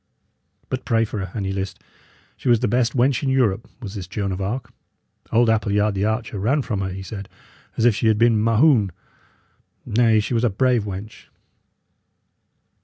[0.69, 1.77] "But pray for her, an ye list;
[2.35, 4.73] she was the best wench in Europe, was this Joan of Arc.
[5.31, 7.29] Old Appleyard the archer ran from her, he said,
[7.77, 8.89] as if she had been Mahoun.
[9.85, 11.27] Nay, she was a brave wench."